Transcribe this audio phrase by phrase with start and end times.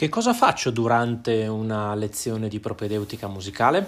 [0.00, 3.86] Che cosa faccio durante una lezione di propedeutica musicale?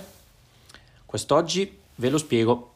[1.07, 2.73] Quest'oggi ve lo spiego.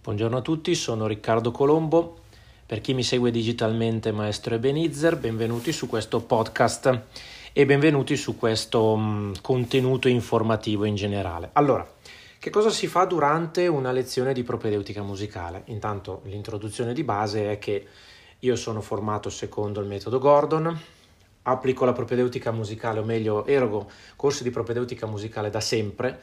[0.00, 2.20] Buongiorno a tutti, sono Riccardo Colombo.
[2.64, 6.98] Per chi mi segue digitalmente, maestro Ebenezer, benvenuti su questo podcast
[7.52, 11.50] e benvenuti su questo mh, contenuto informativo in generale.
[11.52, 11.86] Allora,
[12.38, 15.64] che cosa si fa durante una lezione di propedeutica musicale?
[15.66, 17.86] Intanto l'introduzione di base è che
[18.38, 20.74] io sono formato secondo il metodo Gordon,
[21.44, 26.20] applico la propedeutica musicale, o meglio, erogo corsi di propedeutica musicale da sempre.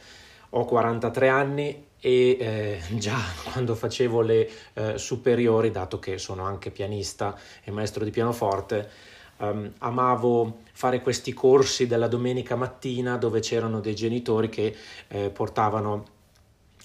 [0.50, 6.70] Ho 43 anni e eh, già quando facevo le eh, superiori, dato che sono anche
[6.70, 8.90] pianista e maestro di pianoforte,
[9.38, 14.74] um, amavo fare questi corsi della domenica mattina dove c'erano dei genitori che
[15.08, 16.06] eh, portavano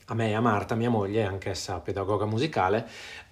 [0.09, 2.88] a me e a Marta, mia moglie, anch'essa pedagoga musicale,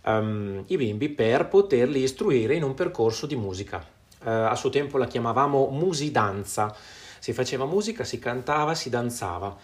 [0.05, 3.94] um, i bimbi per poterli istruire in un percorso di musica
[4.25, 6.75] eh, a suo tempo la chiamavamo musidanza,
[7.19, 9.55] si faceva musica, si cantava, si danzava.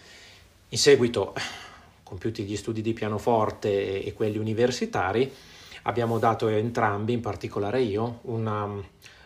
[0.68, 1.34] In seguito,
[2.02, 5.32] compiuti gli studi di pianoforte e quelli universitari,
[5.82, 8.64] abbiamo dato entrambi, in particolare io, una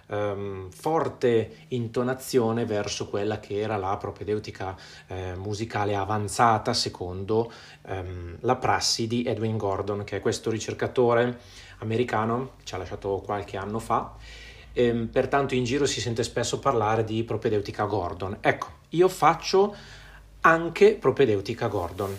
[0.07, 4.77] um, forte intonazione verso quella che era la propedeutica
[5.09, 11.39] eh, musicale avanzata secondo um, la prassi di Edwin Gordon, che è questo ricercatore
[11.79, 14.15] americano, ci ha lasciato qualche anno fa,
[14.77, 18.37] ehm, pertanto in giro si sente spesso parlare di propedeutica Gordon.
[18.41, 19.75] Ecco, io faccio
[20.43, 22.17] anche propedeutica Gordon.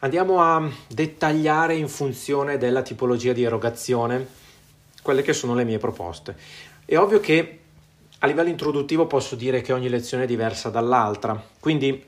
[0.00, 4.26] Andiamo a dettagliare in funzione della tipologia di erogazione
[5.02, 6.36] quelle che sono le mie proposte.
[6.84, 7.58] È ovvio che
[8.20, 12.04] a livello introduttivo posso dire che ogni lezione è diversa dall'altra, quindi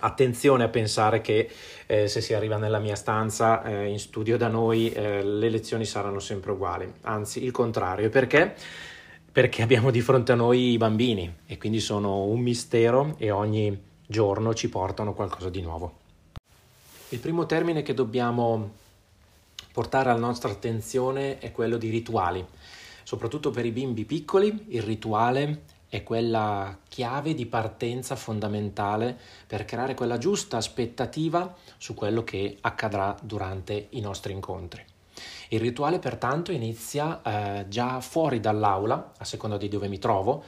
[0.00, 1.50] attenzione a pensare che
[1.86, 5.84] eh, se si arriva nella mia stanza eh, in studio da noi eh, le lezioni
[5.84, 8.54] saranno sempre uguali, anzi il contrario, perché?
[9.38, 13.80] Perché abbiamo di fronte a noi i bambini e quindi sono un mistero e ogni
[14.04, 15.98] giorno ci portano qualcosa di nuovo.
[17.10, 18.68] Il primo termine che dobbiamo
[19.70, 22.44] portare alla nostra attenzione è quello di rituali.
[23.04, 29.94] Soprattutto per i bimbi piccoli, il rituale è quella chiave di partenza fondamentale per creare
[29.94, 34.84] quella giusta aspettativa su quello che accadrà durante i nostri incontri.
[35.48, 40.44] Il rituale pertanto inizia eh, già fuori dall'aula, a seconda di dove mi trovo,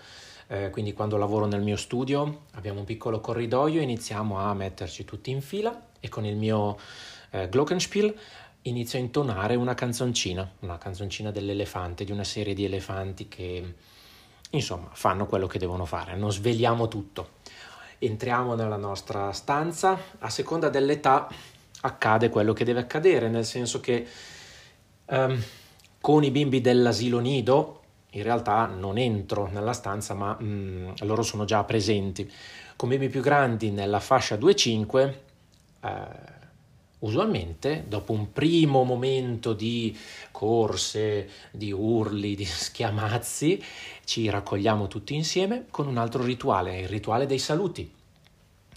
[0.48, 5.30] eh, quindi quando lavoro nel mio studio abbiamo un piccolo corridoio, iniziamo a metterci tutti
[5.30, 6.76] in fila e con il mio
[7.30, 8.14] eh, Glockenspiel
[8.62, 13.74] inizio a intonare una canzoncina, una canzoncina dell'elefante, di una serie di elefanti che
[14.50, 17.38] insomma fanno quello che devono fare, non sveliamo tutto.
[17.98, 21.28] Entriamo nella nostra stanza, a seconda dell'età
[21.82, 24.06] accade quello che deve accadere, nel senso che
[25.10, 25.42] Um,
[26.00, 31.44] con i bimbi dell'asilo nido in realtà non entro nella stanza, ma mm, loro sono
[31.44, 32.30] già presenti.
[32.76, 35.14] Con bimbi più grandi nella fascia 2-5,
[35.82, 35.88] eh,
[37.00, 39.96] usualmente dopo un primo momento di
[40.30, 43.62] corse, di urli, di schiamazzi,
[44.04, 47.98] ci raccogliamo tutti insieme con un altro rituale, il rituale dei saluti.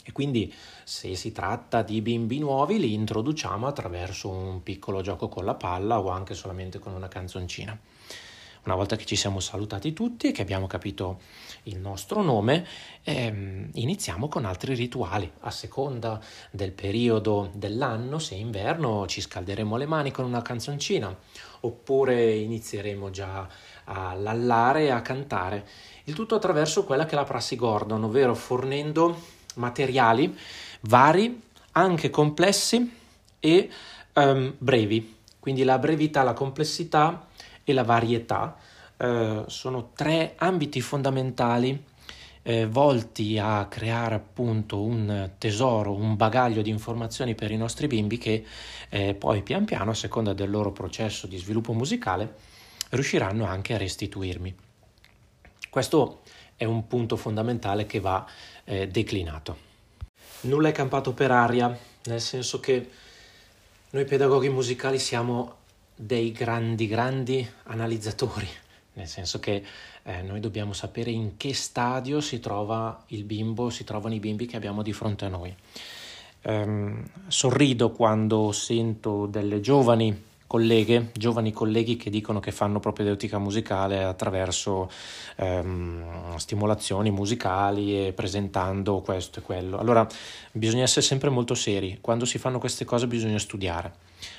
[0.03, 0.53] E quindi
[0.83, 5.99] se si tratta di bimbi nuovi li introduciamo attraverso un piccolo gioco con la palla
[5.99, 7.77] o anche solamente con una canzoncina.
[8.65, 11.19] Una volta che ci siamo salutati tutti e che abbiamo capito
[11.63, 12.65] il nostro nome,
[13.03, 15.29] ehm, iniziamo con altri rituali.
[15.41, 21.13] A seconda del periodo dell'anno, se è inverno, ci scalderemo le mani con una canzoncina,
[21.61, 23.49] oppure inizieremo già
[23.83, 25.67] a lallare e a cantare.
[26.05, 30.35] Il tutto attraverso quella che è la prassi Gordon, ovvero fornendo materiali
[30.81, 31.41] vari,
[31.71, 32.91] anche complessi
[33.39, 33.69] e
[34.13, 35.17] um, brevi.
[35.39, 37.27] Quindi la brevità, la complessità
[37.63, 38.57] e la varietà
[38.97, 41.91] uh, sono tre ambiti fondamentali
[42.43, 48.17] eh, volti a creare appunto un tesoro, un bagaglio di informazioni per i nostri bimbi
[48.17, 48.45] che
[48.89, 52.35] eh, poi pian piano, a seconda del loro processo di sviluppo musicale,
[52.89, 54.53] riusciranno anche a restituirmi.
[55.69, 56.21] Questo
[56.55, 58.25] è un punto fondamentale che va
[58.65, 59.71] eh, declinato.
[60.41, 62.89] Nulla è campato per aria, nel senso che
[63.91, 65.57] noi pedagoghi musicali siamo
[65.95, 68.47] dei grandi, grandi analizzatori,
[68.93, 69.63] nel senso che
[70.03, 74.45] eh, noi dobbiamo sapere in che stadio si trova il bimbo, si trovano i bimbi
[74.45, 75.55] che abbiamo di fronte a noi.
[76.45, 84.03] Um, sorrido quando sento delle giovani colleghe, giovani colleghi che dicono che fanno propedeutica musicale
[84.03, 84.89] attraverso
[85.37, 89.77] ehm, stimolazioni musicali e presentando questo e quello.
[89.77, 90.07] Allora
[90.51, 93.93] bisogna essere sempre molto seri, quando si fanno queste cose bisogna studiare,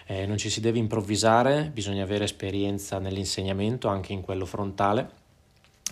[0.07, 5.23] eh, non ci si deve improvvisare, bisogna avere esperienza nell'insegnamento, anche in quello frontale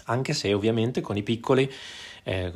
[0.04, 1.70] anche se ovviamente con i piccoli
[2.24, 2.52] eh,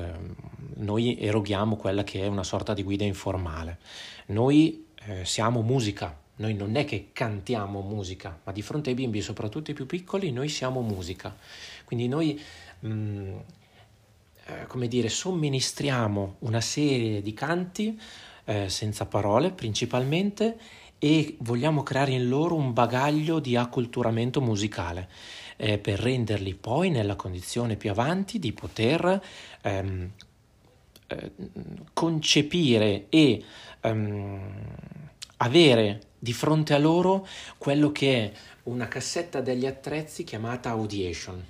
[0.76, 3.78] noi eroghiamo quella che è una sorta di guida informale.
[4.26, 9.20] Noi eh, siamo musica, noi non è che cantiamo musica, ma di fronte ai bimbi,
[9.20, 11.34] soprattutto i più piccoli, noi siamo musica.
[11.84, 12.40] Quindi noi,
[12.80, 13.36] mh, mm,
[14.46, 17.98] eh, come dire, somministriamo una serie di canti
[18.44, 20.58] eh, senza parole principalmente
[20.98, 25.08] e vogliamo creare in loro un bagaglio di acculturamento musicale
[25.56, 29.20] eh, per renderli poi nella condizione più avanti di poter
[29.62, 30.10] ehm,
[31.08, 31.32] eh,
[31.92, 33.44] concepire e
[33.80, 34.40] ehm,
[35.38, 37.26] avere di fronte a loro
[37.58, 38.32] quello che è
[38.64, 41.44] una cassetta degli attrezzi chiamata audiation.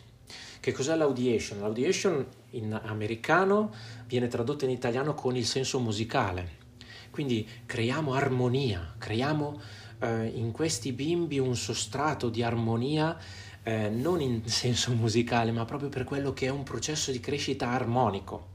[0.61, 1.61] Che cos'è l'audiation?
[1.61, 3.73] L'audiation in americano
[4.07, 6.65] viene tradotta in italiano con il senso musicale.
[7.11, 9.61] Quindi creiamo armonia, creiamo
[10.01, 13.17] eh, in questi bimbi un sostrato di armonia
[13.63, 17.69] eh, non in senso musicale, ma proprio per quello che è un processo di crescita
[17.69, 18.55] armonico.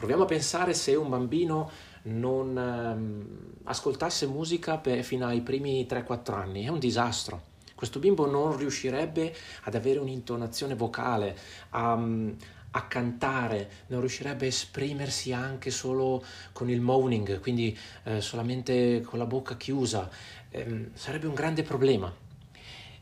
[0.00, 1.70] Proviamo a pensare se un bambino
[2.04, 3.26] non ehm,
[3.64, 7.48] ascoltasse musica per, fino ai primi 3-4 anni, è un disastro.
[7.74, 11.36] Questo bimbo non riuscirebbe ad avere un'intonazione vocale,
[11.68, 12.02] a,
[12.70, 19.18] a cantare, non riuscirebbe a esprimersi anche solo con il moaning, quindi eh, solamente con
[19.18, 20.08] la bocca chiusa.
[20.48, 22.10] Eh, sarebbe un grande problema.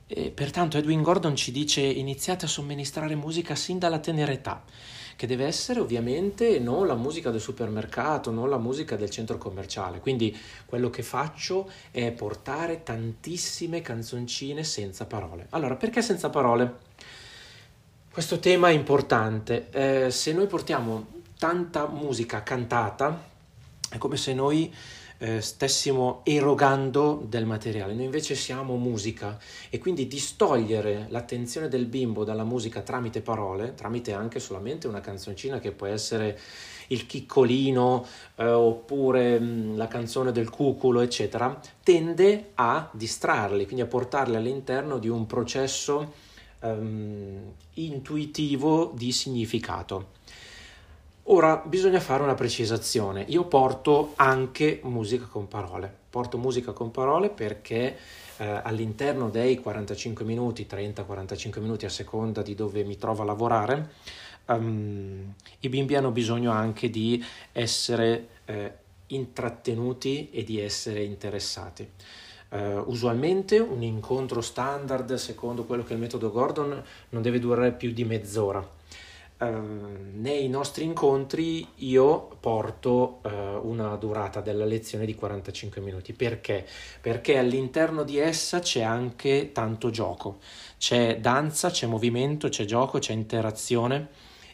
[0.04, 4.64] E pertanto Edwin Gordon ci dice iniziate a somministrare musica sin dalla tenera età
[5.18, 9.98] che deve essere ovviamente non la musica del supermercato, non la musica del centro commerciale.
[9.98, 15.48] Quindi quello che faccio è portare tantissime canzoncine senza parole.
[15.50, 16.76] Allora, perché senza parole?
[18.12, 19.66] Questo tema è importante.
[19.72, 21.06] Eh, se noi portiamo
[21.36, 23.20] tanta musica cantata,
[23.90, 24.72] è come se noi
[25.18, 29.38] eh, stessimo erogando del materiale, noi invece siamo musica
[29.68, 35.58] e quindi distogliere l'attenzione del bimbo dalla musica tramite parole, tramite anche solamente una canzoncina
[35.58, 36.38] che può essere
[36.88, 38.06] il chiccolino
[38.36, 44.36] eh, oppure mh, mm, la canzone del cuculo, eccetera, tende a distrarli, quindi a portarli
[44.36, 46.12] all'interno di un processo
[46.60, 50.16] um, intuitivo di significato.
[51.30, 53.22] Ora bisogna fare una precisazione.
[53.28, 55.94] Io porto anche musica con parole.
[56.08, 57.98] Porto musica con parole perché
[58.38, 63.90] eh, all'interno dei 45 minuti, 30-45 minuti a seconda di dove mi trovo a lavorare,
[64.46, 67.22] um, i bimbi hanno bisogno anche di
[67.52, 68.72] essere eh,
[69.08, 71.86] intrattenuti e di essere interessati.
[72.48, 77.72] Uh, usualmente un incontro standard, secondo quello che è il metodo Gordon, non deve durare
[77.72, 78.76] più di mezz'ora
[79.40, 83.30] Ehm, nei nostri incontri io porto uh,
[83.68, 86.12] una durata della lezione di 45 minuti.
[86.12, 86.66] Perché?
[87.00, 90.38] Perché all'interno di essa c'è anche tanto gioco,
[90.76, 94.08] c'è danza, c'è movimento, c'è gioco, c'è interazione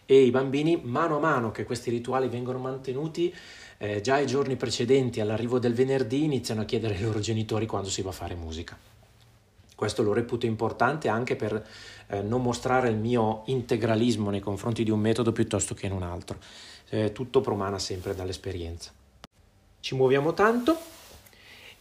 [0.07, 3.35] e i bambini mano a mano che questi rituali vengono mantenuti
[3.79, 7.89] eh, già i giorni precedenti all'arrivo del venerdì iniziano a chiedere ai loro genitori quando
[7.89, 8.94] si va a fare musica.
[9.85, 11.63] Questo lo reputo importante anche per
[12.07, 16.03] eh, non mostrare il mio integralismo nei confronti di un metodo piuttosto che in un
[16.03, 16.39] altro.
[16.89, 18.93] Eh, tutto promana sempre dall'esperienza.
[19.81, 20.79] Ci muoviamo tanto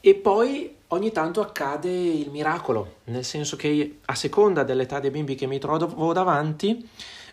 [0.01, 5.35] e poi ogni tanto accade il miracolo, nel senso che a seconda dell'età dei bimbi
[5.35, 6.85] che mi trovo davanti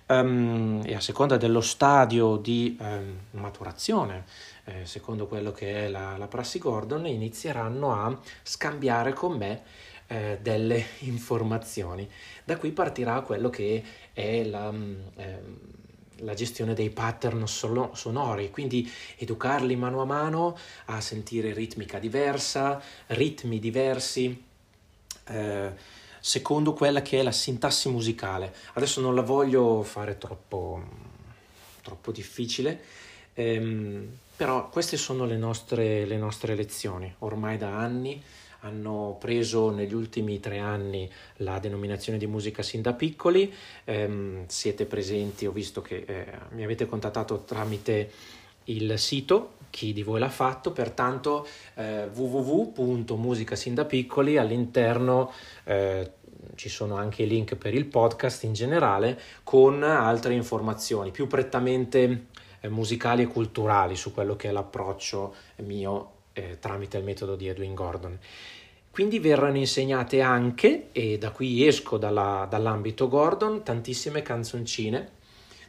[0.07, 4.25] um, e a seconda dello stadio di um, maturazione,
[4.67, 10.38] eh, secondo quello che è la, la prassi Gordon, inizieranno a scambiare con me eh,
[10.43, 12.09] delle informazioni.
[12.43, 13.81] Da qui partirà quello che
[14.12, 14.75] è la,
[15.17, 15.38] eh,
[16.17, 22.83] la gestione dei pattern solo, sonori, quindi educarli mano a mano a sentire ritmica diversa,
[23.07, 24.45] ritmi diversi.
[25.29, 28.52] Eh, secondo quella che è la sintassi musicale.
[28.73, 30.83] Adesso non la voglio fare troppo,
[31.83, 32.83] troppo difficile,
[33.35, 34.09] ehm,
[34.40, 38.23] però queste sono le nostre, le nostre lezioni, ormai da anni
[38.61, 41.06] hanno preso negli ultimi tre anni
[41.37, 43.52] la denominazione di musica sin da piccoli,
[43.85, 48.11] ehm, siete presenti, ho visto che eh, mi avete contattato tramite
[48.64, 55.32] il sito, chi di voi l'ha fatto, pertanto eh, www.musicasindapiccoli all'interno
[55.64, 56.12] eh,
[56.54, 61.11] ci sono anche i link per il podcast in generale con altre informazioni.
[61.11, 62.25] Più prettamente eh,
[62.69, 67.75] musicali e culturali su quello che è l'approccio mio eh, tramite il metodo di Edwin
[67.75, 68.19] Gordon.
[68.90, 75.19] Quindi verranno insegnate anche, e da qui esco dalla, dall'ambito Gordon, tantissime canzoncine,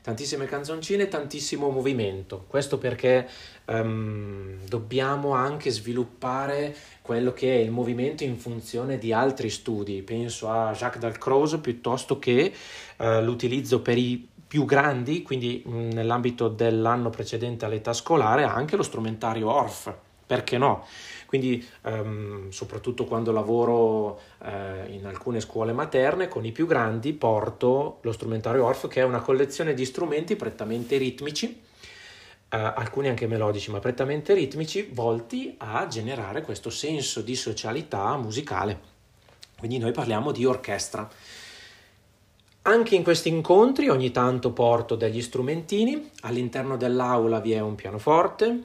[0.02, 2.46] tantissime canzoncine, tantissimo movimento.
[2.48, 3.28] Questo perché
[3.66, 10.02] um, dobbiamo anche sviluppare quello che è il movimento in funzione di altri studi.
[10.02, 12.52] Penso a Jacques Dalcroze piuttosto che
[12.98, 18.84] uh, l'utilizzo per i più grandi, quindi mh, nell'ambito dell'anno precedente all'età scolare, anche lo
[18.84, 19.94] strumentario Orff.
[20.26, 20.86] Perché no?
[21.32, 28.00] Quindi ehm, soprattutto quando lavoro eh, in alcune scuole materne con i più grandi porto
[28.02, 31.48] lo strumentario Orff che è una collezione di strumenti prettamente ritmici,
[32.50, 38.78] eh, alcuni anche melodici ma prettamente ritmici, volti a generare questo senso di socialità musicale.
[39.58, 41.10] Quindi noi parliamo di orchestra.
[42.64, 48.64] Anche in questi incontri ogni tanto porto degli strumentini, all'interno dell'aula vi è un pianoforte,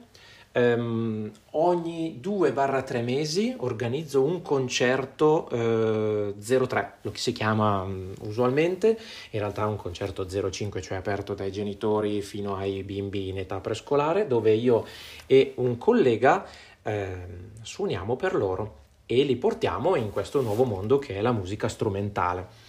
[0.57, 8.97] Um, ogni 2-3 mesi organizzo un concerto eh, 03, lo che si chiama um, usualmente,
[9.31, 13.59] in realtà è un concerto 05, cioè aperto dai genitori fino ai bimbi in età
[13.59, 14.83] prescolare, dove io
[15.27, 16.43] e un collega
[16.81, 17.17] eh,
[17.61, 22.65] suoniamo per loro e li portiamo in questo nuovo mondo che è la musica strumentale.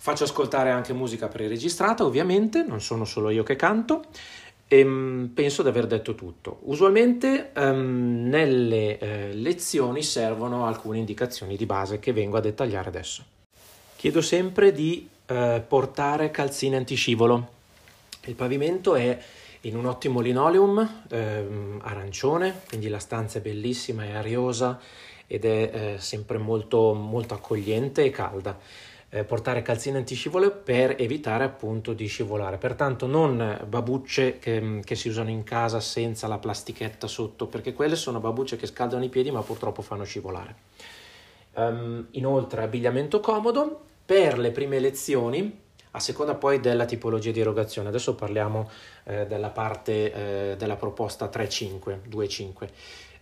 [0.00, 4.04] Faccio ascoltare anche musica preregistrata, ovviamente, non sono solo io che canto.
[4.68, 6.58] Ehm, penso di aver detto tutto.
[6.64, 13.24] Usualmente um, nelle eh, lezioni servono alcune indicazioni di base che vengo a dettagliare adesso.
[13.96, 17.56] Chiedo sempre di eh, portare calzine antiscivolo.
[18.26, 19.18] Il pavimento è
[19.62, 24.78] in un ottimo linoleum ehm, arancione, quindi la stanza è bellissima, è ariosa
[25.26, 28.58] ed è eh, sempre molto, molto accogliente e calda
[29.10, 32.58] eh, portare calzine antiscivolo per evitare appunto di scivolare.
[32.58, 37.96] Pertanto non babucce che, che, si usano in casa senza la plastichetta sotto, perché quelle
[37.96, 40.66] sono babucce che scaldano i piedi ma purtroppo fanno scivolare.
[41.54, 47.88] Um, inoltre abbigliamento comodo per le prime lezioni a seconda poi della tipologia di erogazione.
[47.88, 48.70] Adesso parliamo
[49.04, 50.12] eh, della parte
[50.52, 52.68] eh, della proposta 3-5, 2-5.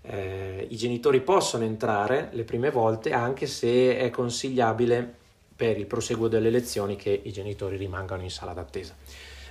[0.03, 5.25] Eh, I genitori possono entrare le prime volte anche se è consigliabile
[5.57, 8.95] per il proseguo delle lezioni che i genitori rimangano in sala d'attesa.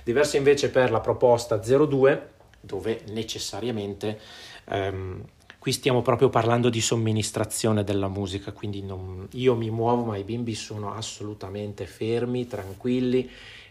[0.04, 4.20] Diverso invece per la proposta 02, dove necessariamente
[4.68, 5.24] ehm,
[5.58, 10.22] qui stiamo proprio parlando di somministrazione della musica, quindi non, io mi muovo ma i
[10.22, 13.28] bimbi sono assolutamente fermi, tranquilli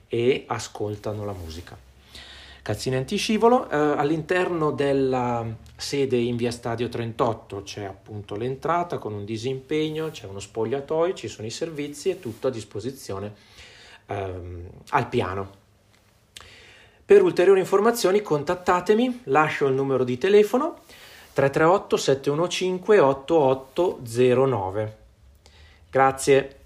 [0.10, 1.94] e ascoltano la musica.
[2.65, 5.45] Cazzine antiscivolo, eh, all'interno della
[5.75, 11.27] sede in via Stadio 38 c'è appunto l'entrata con un disimpegno, c'è uno spogliatoio, ci
[11.27, 13.36] sono i servizi e tutto a disposizione
[14.07, 15.51] ehm, al piano.
[17.05, 20.79] Per ulteriori informazioni contattatemi, lascio il numero di telefono
[21.34, 24.98] 338 715 8809.
[25.91, 26.64] Grazie.